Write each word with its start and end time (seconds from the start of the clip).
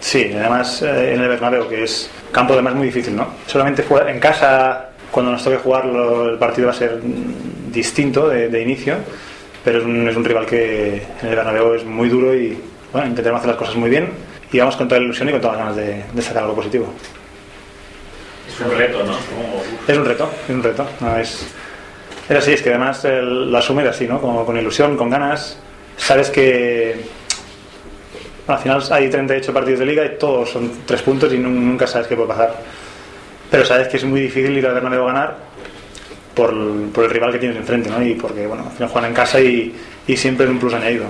Sí, 0.00 0.32
además 0.34 0.80
eh, 0.82 1.14
en 1.14 1.20
el 1.20 1.28
Bernabéu, 1.28 1.68
que 1.68 1.84
es 1.84 2.10
campo 2.32 2.54
además 2.54 2.74
muy 2.74 2.86
difícil, 2.86 3.14
¿no? 3.14 3.28
Solamente 3.46 3.82
jugar 3.82 4.08
en 4.08 4.18
casa, 4.18 4.90
cuando 5.10 5.32
nos 5.32 5.44
toque 5.44 5.58
jugar, 5.58 5.84
el 5.86 6.38
partido 6.38 6.68
va 6.68 6.72
a 6.72 6.76
ser 6.76 6.98
distinto 7.70 8.28
de, 8.28 8.62
inicio, 8.62 8.96
pero 9.62 9.78
es 9.78 9.84
un, 9.84 10.08
es 10.08 10.16
un, 10.16 10.24
rival 10.24 10.46
que 10.46 11.02
en 11.22 11.28
el 11.28 11.36
Bernabéu 11.36 11.74
es 11.74 11.84
muy 11.84 12.08
duro 12.08 12.34
y 12.34 12.58
bueno, 12.90 13.08
intentaremos 13.08 13.40
hacer 13.40 13.50
las 13.50 13.58
cosas 13.58 13.76
muy 13.76 13.90
bien 13.90 14.08
y 14.50 14.58
vamos 14.58 14.76
con 14.76 14.88
toda 14.88 14.98
la 14.98 15.04
ilusión 15.04 15.28
y 15.28 15.32
con 15.32 15.40
todas 15.40 15.56
las 15.56 15.66
ganas 15.66 15.76
de, 15.76 16.04
de 16.12 16.22
sacar 16.22 16.42
algo 16.42 16.56
positivo. 16.56 16.92
Es 18.48 18.60
un 18.60 18.76
reto, 18.76 19.04
¿no? 19.04 19.12
Es 19.86 19.98
un 19.98 20.04
reto, 20.04 20.30
es 20.48 20.54
un 20.54 20.62
reto. 20.62 20.86
No, 21.00 21.16
es, 21.18 21.46
es 22.28 22.36
así, 22.36 22.52
es 22.52 22.62
que 22.62 22.70
además 22.70 23.04
lo 23.04 23.56
asume 23.56 23.86
así, 23.86 24.06
¿no? 24.06 24.20
Como, 24.20 24.44
con 24.44 24.56
ilusión, 24.58 24.96
con 24.96 25.10
ganas. 25.10 25.58
Sabes 25.96 26.30
que 26.30 27.21
al 28.46 28.58
final 28.58 28.82
hay 28.90 29.08
38 29.08 29.52
partidos 29.52 29.80
de 29.80 29.86
liga 29.86 30.04
y 30.04 30.18
todos 30.18 30.50
son 30.50 30.70
tres 30.84 31.02
puntos 31.02 31.32
y 31.32 31.38
nunca 31.38 31.86
sabes 31.86 32.08
qué 32.08 32.16
puede 32.16 32.28
pasar. 32.28 32.54
Pero 33.50 33.64
sabes 33.64 33.88
que 33.88 33.98
es 33.98 34.04
muy 34.04 34.20
difícil 34.20 34.56
ir 34.56 34.66
a 34.66 34.72
Bernabéu 34.72 35.04
a 35.04 35.06
ganar 35.12 35.36
por, 36.34 36.52
por, 36.90 37.04
el 37.04 37.10
rival 37.10 37.32
que 37.32 37.38
tienes 37.38 37.56
enfrente, 37.56 37.90
¿no? 37.90 38.02
Y 38.02 38.14
porque, 38.14 38.46
bueno, 38.46 38.64
al 38.64 38.72
final 38.72 38.88
juegan 38.88 39.10
en 39.10 39.14
casa 39.14 39.40
y, 39.40 39.74
y 40.06 40.16
siempre 40.16 40.46
es 40.46 40.50
un 40.50 40.58
plus 40.58 40.74
añadido. 40.74 41.04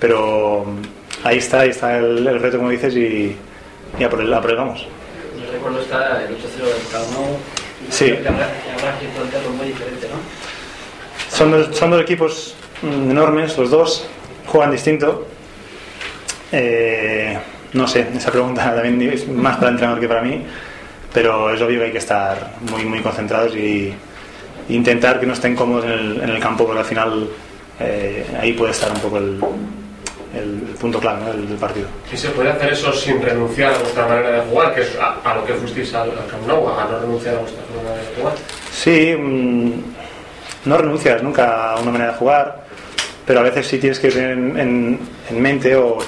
Pero 0.00 0.64
ahí 1.22 1.38
está, 1.38 1.60
ahí 1.60 1.70
está 1.70 1.98
el, 1.98 2.40
reto, 2.40 2.56
como 2.58 2.70
dices, 2.70 2.96
y, 2.96 3.36
y 3.98 4.04
a 4.04 4.10
por 4.10 4.20
el, 4.20 4.32
a 4.32 4.40
Yo 4.40 4.48
recuerdo 5.52 5.80
está 5.80 6.24
el 6.24 6.30
8-0 6.30 6.40
del 6.64 6.88
Camp 6.90 7.04
Sí. 7.90 8.06
muy 9.56 9.66
diferente, 9.66 10.08
¿no? 10.08 11.36
Son 11.36 11.50
dos, 11.50 11.76
son 11.76 11.90
dos 11.90 12.00
equipos 12.00 12.54
enormes, 12.82 13.56
los 13.58 13.70
dos, 13.70 14.06
juegan 14.46 14.70
distinto 14.70 15.26
eh, 16.52 17.38
no 17.72 17.88
sé, 17.88 18.06
esa 18.14 18.30
pregunta 18.30 18.74
también 18.74 19.10
es 19.10 19.26
más 19.28 19.56
para 19.56 19.68
el 19.68 19.74
entrenador 19.74 20.00
que 20.00 20.08
para 20.08 20.22
mí, 20.22 20.44
pero 21.12 21.52
es 21.52 21.60
obvio 21.60 21.80
que 21.80 21.86
hay 21.86 21.92
que 21.92 21.98
estar 21.98 22.52
muy, 22.70 22.84
muy 22.84 23.00
concentrados 23.00 23.56
y 23.56 23.92
intentar 24.68 25.18
que 25.18 25.26
no 25.26 25.32
estén 25.32 25.56
cómodos 25.56 25.84
en 25.86 25.90
el, 25.92 26.20
en 26.22 26.28
el 26.28 26.38
campo, 26.38 26.64
porque 26.64 26.80
al 26.80 26.84
final 26.84 27.28
eh, 27.80 28.26
ahí 28.40 28.52
puede 28.52 28.72
estar 28.72 28.90
un 28.90 29.00
poco 29.00 29.18
el, 29.18 29.40
el 30.34 30.74
punto 30.80 30.98
clave 30.98 31.32
del, 31.32 31.56
partido. 31.56 31.86
¿Y 32.12 32.16
se 32.16 32.28
puede 32.30 32.50
hacer 32.50 32.72
eso 32.72 32.92
sin 32.92 33.20
renunciar 33.20 33.74
a 33.74 33.78
vuestra 33.78 34.06
manera 34.06 34.30
de 34.30 34.40
jugar, 34.42 34.74
que 34.74 34.82
es 34.82 34.96
a, 34.98 35.34
lo 35.34 35.44
que 35.44 35.54
fuisteis 35.54 35.92
al, 35.94 36.10
Camp 36.30 36.46
Nou, 36.46 36.68
a 36.68 36.84
no 36.84 36.98
renunciar 37.00 37.36
a 37.36 37.38
vuestra 37.38 37.62
manera 37.74 37.96
de 37.96 38.16
jugar? 38.16 38.34
Sí, 38.70 39.16
mm, 39.18 39.70
no 40.64 40.78
renuncias 40.78 41.22
nunca 41.22 41.72
a 41.72 41.80
una 41.80 41.90
manera 41.90 42.12
de 42.12 42.18
jugar 42.18 42.61
pero 43.26 43.40
a 43.40 43.42
veces 43.42 43.66
sí 43.66 43.78
tienes 43.78 43.98
que 43.98 44.10
tener 44.10 44.32
en, 44.32 44.98
mente 45.30 45.76
o, 45.76 45.98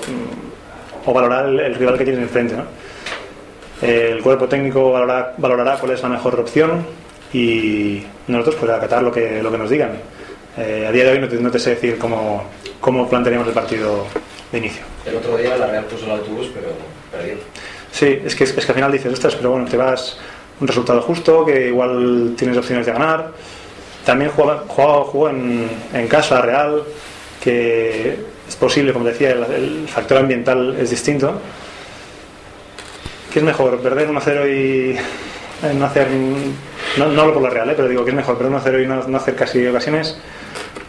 valorar 1.07 1.47
el, 1.47 1.75
rival 1.75 1.98
que 1.98 2.05
tienes 2.05 2.23
enfrente. 2.23 2.57
¿no? 2.57 2.65
El 3.83 4.23
cuerpo 4.23 4.48
técnico 4.48 4.93
valorará, 4.93 5.77
cuál 5.79 5.92
es 5.92 6.03
la 6.03 6.09
mejor 6.09 6.39
opción 6.41 6.87
y 7.33 8.03
nosotros 8.29 8.57
pues 8.57 8.73
acatar 8.73 9.03
lo 9.03 9.12
que, 9.12 9.42
lo 9.42 9.51
que 9.51 9.59
nos 9.59 9.70
digan. 9.70 9.92
Eh, 10.57 10.86
a 10.89 10.92
día 10.92 11.05
de 11.05 11.11
hoy 11.13 11.41
no 11.41 11.51
te, 11.51 11.58
sé 11.58 11.70
decir 11.70 11.98
cómo, 11.98 12.45
cómo 12.80 13.08
plantearíamos 13.08 13.48
el 13.48 13.55
partido 13.55 14.07
de 14.52 14.58
inicio. 14.58 14.83
El 15.05 15.17
otro 15.17 15.36
día 15.36 15.57
la 15.57 15.67
Real 15.67 15.85
puso 15.85 16.07
el 16.07 16.13
autobús, 16.13 16.51
pero 16.55 16.69
perdió. 17.11 17.35
Sí, 17.91 18.20
es 18.25 18.35
que, 18.35 18.45
es, 18.45 18.52
que 18.52 18.61
al 18.61 18.75
final 18.75 18.92
dices, 18.92 19.13
ostras, 19.13 19.35
pero 19.35 19.51
bueno, 19.51 19.67
te 19.67 19.77
vas 19.77 20.19
un 20.61 20.67
resultado 20.67 21.02
justo, 21.02 21.45
que 21.45 21.69
igual 21.69 22.35
tienes 22.36 22.57
opciones 22.57 22.86
de 22.86 22.92
ganar. 22.92 23.33
También 24.05 24.31
jugó, 24.33 25.29
en, 25.29 25.69
en 25.92 26.09
casa, 26.09 26.42
Real, 26.42 26.83
que 27.42 28.19
es 28.48 28.57
posible, 28.57 28.92
como 28.92 29.07
decía, 29.07 29.31
el, 29.31 29.89
factor 29.89 30.19
ambiental 30.19 30.77
es 30.79 30.91
distinto. 30.91 31.41
¿Qué 33.33 33.39
es 33.39 33.45
mejor? 33.45 33.81
¿Perder 33.81 34.09
1-0 34.11 34.48
y 34.48 34.91
eh, 34.93 35.75
no 35.75 35.87
hacer. 35.87 36.09
No, 36.98 37.09
no 37.09 37.23
hablo 37.23 37.35
por 37.35 37.43
la 37.43 37.51
real, 37.51 37.70
¿eh? 37.70 37.75
pero 37.75 37.89
digo 37.89 38.05
que 38.05 38.11
es 38.11 38.17
mejor 38.17 38.37
perder 38.37 38.53
1-0 38.53 38.85
y 38.85 39.11
no, 39.11 39.17
hacer 39.17 39.35
casi 39.35 39.67
ocasiones? 39.67 40.19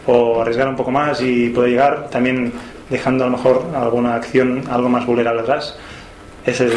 ¿O 0.06 0.40
arriesgar 0.40 0.68
un 0.68 0.76
poco 0.76 0.90
más 0.90 1.20
y 1.20 1.48
poder 1.48 1.70
llegar? 1.70 2.08
También 2.10 2.52
dejando 2.90 3.24
a 3.24 3.28
lo 3.28 3.36
mejor 3.36 3.64
alguna 3.74 4.14
acción 4.14 4.62
algo 4.70 4.88
más 4.88 5.06
vulnerable 5.06 5.42
atrás. 5.42 5.76
Esa 6.44 6.64
es 6.64 6.72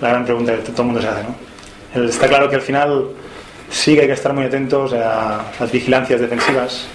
la 0.00 0.08
gran 0.08 0.24
pregunta 0.24 0.54
que 0.54 0.72
todo 0.72 0.82
el 0.82 0.86
mundo 0.86 1.02
se 1.02 1.08
hace. 1.08 1.24
¿no? 1.24 2.04
está 2.04 2.28
claro 2.28 2.48
que 2.48 2.56
al 2.56 2.62
final 2.62 3.08
sí 3.70 3.94
que 3.94 4.02
hay 4.02 4.06
que 4.06 4.12
estar 4.12 4.32
muy 4.32 4.44
atentos 4.44 4.92
a 4.92 5.50
las 5.58 5.72
vigilancias 5.72 6.20
defensivas 6.20 6.88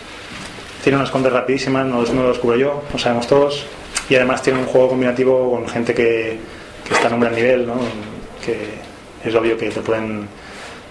tiene 0.84 0.98
unas 0.98 1.12
contras 1.12 1.34
rapidísimas, 1.34 1.88
no, 1.88 2.04
no 2.04 2.24
lo 2.24 2.30
descubro 2.30 2.58
yo, 2.58 2.84
lo 2.92 3.00
sabemos 3.00 3.26
todos. 3.26 3.66
Y 4.10 4.16
además 4.16 4.42
tiene 4.42 4.60
un 4.60 4.66
juego 4.66 4.90
combinativo 4.90 5.52
con 5.52 5.66
gente 5.70 5.94
que, 5.94 6.38
está 6.92 7.08
en 7.08 7.14
un 7.14 7.22
gran 7.22 7.34
nivel, 7.34 7.66
¿no? 7.66 7.76
que 8.46 8.68
es 9.24 9.34
obvio 9.34 9.58
que 9.58 9.70
te 9.70 9.80
pueden, 9.80 10.28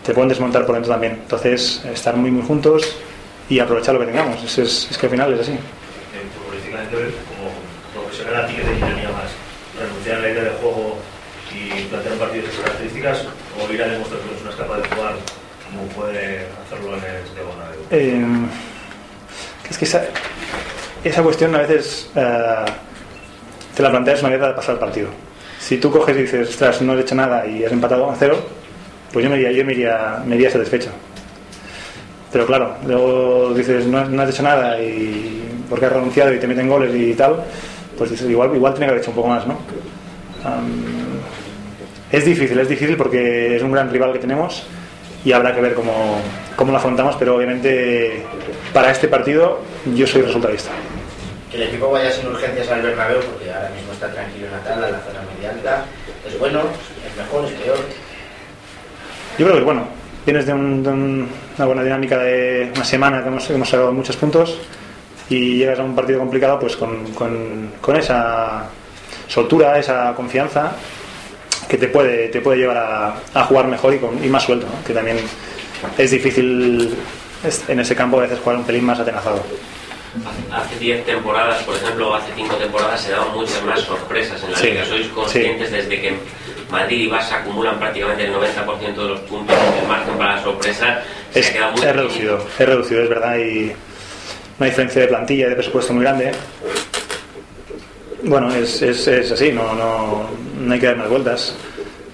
te 0.03 0.15
pueden 0.15 0.31
desmontar 0.31 0.65
por 0.65 0.76
dentro 0.76 0.93
también. 0.93 1.19
Entonces, 1.22 1.84
estar 1.84 2.16
muy, 2.16 2.31
muy 2.31 2.43
juntos 2.43 2.97
y 3.50 3.59
aprovechar 3.59 3.93
lo 3.93 4.00
que 4.00 4.06
tengamos. 4.06 4.43
Es, 4.43 4.56
es, 4.91 4.99
que 4.99 5.04
al 5.06 5.10
final 5.10 5.34
es 5.34 5.41
así. 5.41 5.53
Como 5.53 5.66
profesional, 8.03 8.44
a 8.44 8.47
ti 8.47 8.54
que 8.54 8.62
te 8.62 8.72
más 8.72 9.31
renunciar 9.78 10.16
a 10.16 10.20
la 10.20 10.31
idea 10.31 10.44
de 10.44 10.53
juego 10.53 10.97
y 11.53 11.82
plantear 11.82 12.14
un 12.14 12.19
partido 12.19 12.44
de 12.44 12.49
esas 12.49 12.64
características, 12.64 13.26
o 13.60 13.70
ir 13.72 13.82
a 13.82 13.88
demostrar 13.88 14.20
que 14.20 14.43
no 14.43 14.50
es 14.50 14.56
capaz 14.56 14.78
de 14.78 14.88
jugar 14.88 15.16
Eh, 17.91 18.25
es 19.71 19.78
que 19.78 19.84
esa, 19.84 21.22
cuestión 21.22 21.55
a 21.55 21.59
veces 21.59 22.10
eh, 22.15 22.65
te 23.77 23.83
la 23.83 23.91
planteas 23.91 24.21
una 24.22 24.31
vez 24.31 24.41
de 24.41 24.53
pasar 24.53 24.75
el 24.75 24.81
partido. 24.81 25.09
Si 25.61 25.78
tú 25.78 25.91
coges 25.91 26.16
y 26.16 26.22
dices, 26.22 26.49
ostras, 26.49 26.82
no 26.82 26.93
has 26.93 27.00
hecho 27.00 27.15
nada 27.15 27.47
y 27.47 27.65
has 27.65 27.72
empatado 27.72 28.11
a 28.11 28.16
cero, 28.16 28.37
pues 29.12 29.25
yo 29.25 29.31
me 29.31 29.37
iría, 29.37 29.53
yo 29.53 29.65
me 29.65 29.72
iría, 29.72 30.22
me 30.27 30.37
iría 30.37 30.50
satisfecho. 30.50 30.91
Pero 32.32 32.47
claro, 32.47 32.77
luego 32.87 33.53
dices, 33.55 33.87
no, 33.87 34.22
has 34.22 34.31
hecho 34.31 34.43
nada 34.43 34.81
y 34.81 35.65
porque 35.69 35.87
has 35.87 35.93
renunciado 35.93 36.32
y 36.32 36.38
te 36.38 36.47
meten 36.47 36.69
goles 36.69 36.94
y 36.94 37.15
tal, 37.15 37.44
pues 37.97 38.11
dices, 38.11 38.28
igual, 38.28 38.55
igual 38.55 38.72
tenía 38.72 38.88
que 38.88 38.91
haber 38.93 39.03
hecho 39.03 39.11
un 39.11 39.16
poco 39.16 39.28
más, 39.28 39.47
¿no? 39.47 39.59
es 42.11 42.25
difícil, 42.25 42.59
es 42.59 42.69
difícil 42.69 42.97
porque 42.97 43.56
es 43.56 43.62
un 43.62 43.71
gran 43.71 43.91
rival 43.91 44.12
que 44.12 44.19
tenemos 44.19 44.65
y 45.25 45.33
habrá 45.33 45.55
que 45.55 45.60
ver 45.60 45.75
cómo, 45.75 46.21
cómo 46.56 46.72
lo 46.72 46.78
afrontamos, 46.78 47.16
pero 47.16 47.37
obviamente 47.37 48.25
para 48.72 48.91
este 48.91 49.09
partido 49.09 49.60
yo 49.94 50.06
soy 50.06 50.22
resultadista. 50.22 50.71
Que 51.50 51.56
el 51.59 51.62
equipo 51.65 51.91
vaya 51.91 52.10
sin 52.10 52.28
urgencias 52.28 52.69
al 52.71 52.83
Bernabéu, 52.83 53.21
porque 53.21 53.53
ahora 53.53 53.71
mismo 53.71 53.93
está 53.93 54.11
tranquilo 54.11 54.47
en 54.47 54.53
Natal, 54.53 54.84
en 54.84 54.93
la 54.93 55.00
zona 55.00 55.21
mediática, 55.34 55.84
es 56.27 56.38
bueno, 56.38 56.61
es 56.61 57.16
mejor, 57.16 57.44
es 57.44 57.53
peor. 57.53 57.78
Yo 59.38 59.47
creo 59.47 59.53
que 59.53 59.59
es 59.59 59.65
bueno. 59.65 59.87
Vienes 60.25 60.47
de, 60.47 60.53
una 60.53 61.65
buena 61.65 61.82
dinámica 61.82 62.16
de 62.19 62.71
una 62.75 62.84
semana 62.84 63.22
que 63.22 63.28
hemos, 63.28 63.50
hemos 63.50 63.69
sacado 63.69 63.93
muchos 63.93 64.16
puntos 64.16 64.56
y 65.28 65.56
llegas 65.56 65.81
a 65.81 65.82
un 65.82 65.97
partido 65.97 66.21
complicado 66.21 66.61
pues 66.61 66.77
con, 66.77 67.12
con, 67.12 67.97
esa 67.97 68.66
soltura, 69.27 69.78
esa 69.78 70.15
confianza 70.15 70.72
que 71.69 71.78
te 71.78 71.88
puede, 71.88 72.29
te 72.29 72.41
puede 72.41 72.59
llevar 72.59 73.23
a, 73.35 73.44
jugar 73.44 73.67
mejor 73.67 73.94
y, 73.94 73.99
con, 73.99 74.25
y 74.25 74.29
más 74.29 74.44
suelto, 74.44 74.67
que 74.87 74.93
también 74.93 75.19
es 75.99 76.11
difícil 76.11 76.94
en 77.69 77.81
ese 77.81 77.97
campo 77.97 78.19
a 78.19 78.23
veces 78.23 78.38
jugar 78.38 78.59
un 78.59 78.64
pelín 78.64 78.85
más 78.85 79.00
atenazado. 79.00 79.43
Hace 80.53 80.79
10 80.79 81.06
temporadas, 81.06 81.62
por 81.62 81.75
ejemplo, 81.75 82.14
hace 82.14 82.32
5 82.37 82.56
temporadas 82.56 83.00
se 83.00 83.12
daban 83.12 83.35
muchas 83.35 83.62
más 83.64 83.81
sorpresas 83.81 84.43
en 84.44 84.53
la 84.53 84.61
liga. 84.61 84.85
Sois 84.85 85.09
conscientes 85.09 85.70
desde 85.70 86.00
que 86.00 86.14
Madrid 86.70 87.06
y 87.06 87.11
Barça 87.11 87.41
acumulan 87.41 87.79
prácticamente 87.79 88.25
el 88.25 88.32
90% 88.35 88.94
de 88.94 89.08
los 89.08 89.20
puntos, 89.20 89.56
el 89.81 89.88
margen 89.88 90.17
para 90.19 90.37
la 90.37 90.43
sorpresa 90.43 91.03
es, 91.35 91.47
se 91.47 91.61
muy 91.61 91.82
es 91.82 91.97
reducido, 91.97 92.47
es 92.58 92.67
reducido, 92.67 93.03
es 93.03 93.08
verdad, 93.08 93.38
y 93.38 93.73
una 94.58 94.67
diferencia 94.67 95.03
de 95.03 95.08
plantilla, 95.08 95.49
de 95.49 95.55
presupuesto 95.55 95.93
muy 95.94 96.03
grande. 96.03 96.32
Bueno, 98.25 98.55
es, 98.55 98.82
es, 98.82 99.06
es 99.06 99.32
así, 99.32 99.50
no, 99.50 99.75
no, 99.75 100.26
no 100.62 100.75
hay 100.75 100.81
que 100.81 100.87
dar 100.87 100.97
más 100.97 101.09
vueltas 101.09 101.55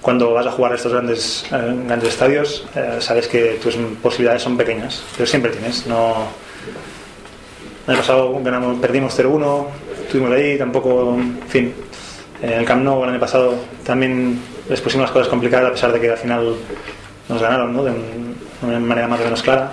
cuando 0.01 0.33
vas 0.33 0.47
a 0.47 0.51
jugar 0.51 0.71
a 0.71 0.75
estos 0.75 0.93
grandes, 0.93 1.45
eh, 1.51 1.75
grandes 1.85 2.09
estadios, 2.09 2.65
eh, 2.75 2.97
sabes 2.99 3.27
que 3.27 3.59
tus 3.61 3.75
posibilidades 4.01 4.41
son 4.41 4.57
pequeñas, 4.57 5.03
pero 5.15 5.27
siempre 5.27 5.51
tienes. 5.51 5.85
No, 5.87 6.27
el 7.87 7.97
pasado 7.97 8.39
ganamos, 8.41 8.79
perdimos 8.79 9.13
0-1, 9.13 9.67
estuvimos 10.03 10.31
ahí, 10.31 10.57
tampoco, 10.57 11.15
en 11.15 11.39
fin, 11.47 11.73
En 12.41 12.53
el 12.53 12.65
Camp 12.65 12.83
Nou 12.83 13.03
el 13.03 13.09
año 13.11 13.19
pasado 13.19 13.53
también 13.83 14.39
les 14.69 14.79
pusimos 14.79 15.03
las 15.03 15.11
cosas 15.11 15.27
complicadas 15.27 15.67
a 15.67 15.73
pesar 15.73 15.91
de 15.91 15.99
que 15.99 16.09
al 16.09 16.17
final 16.17 16.55
nos 17.27 17.41
ganaron 17.41 17.75
¿no? 17.75 17.83
de 17.83 17.91
una 18.61 18.79
manera 18.79 19.09
más 19.09 19.19
o 19.19 19.23
menos 19.25 19.43
clara. 19.43 19.71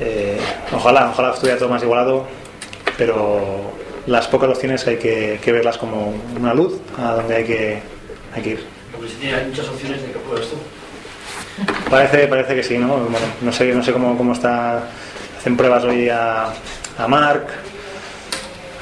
Eh, 0.00 0.40
ojalá, 0.72 1.10
ojalá 1.10 1.32
estuviera 1.32 1.58
todo 1.58 1.68
más 1.68 1.82
igualado, 1.82 2.26
pero 2.96 3.70
las 4.08 4.26
pocas 4.26 4.48
opciones 4.48 4.86
hay 4.86 4.96
que, 4.96 5.38
que 5.42 5.52
verlas 5.52 5.76
como 5.76 6.14
una 6.38 6.54
luz 6.54 6.80
a 6.98 7.12
donde 7.12 7.36
hay 7.36 7.44
que, 7.44 7.78
hay 8.34 8.42
que 8.42 8.50
ir. 8.50 8.66
Tiene 9.20 9.44
muchas 9.44 9.68
opciones 9.68 10.00
de 10.02 10.08
que 10.08 10.18
tú. 10.18 11.90
Parece, 11.90 12.26
parece 12.26 12.54
que 12.54 12.62
sí, 12.62 12.78
¿no? 12.78 12.88
Bueno, 12.88 13.26
no 13.42 13.52
sé, 13.52 13.72
no 13.74 13.82
sé 13.82 13.92
cómo, 13.92 14.16
cómo 14.16 14.32
está. 14.32 14.84
Hacen 15.38 15.56
pruebas 15.56 15.84
hoy 15.84 16.08
a, 16.08 16.46
a 16.98 17.08
Marc. 17.08 17.48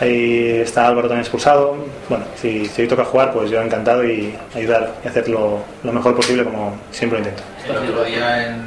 Ahí 0.00 0.60
está 0.62 0.86
Álvaro 0.86 1.08
también 1.08 1.22
expulsado. 1.22 1.76
Bueno, 2.08 2.24
si, 2.40 2.66
si 2.66 2.82
hoy 2.82 2.88
toca 2.88 3.04
jugar, 3.04 3.32
pues 3.32 3.50
yo 3.50 3.60
encantado 3.62 4.04
y 4.04 4.34
ayudar 4.54 4.94
y 5.04 5.08
hacer 5.08 5.28
lo, 5.28 5.60
lo 5.82 5.92
mejor 5.92 6.14
posible 6.14 6.44
como 6.44 6.76
siempre 6.90 7.18
lo 7.18 7.24
intento. 7.26 7.42
El 7.68 7.90
otro 7.90 8.04
día 8.04 8.46
en 8.46 8.64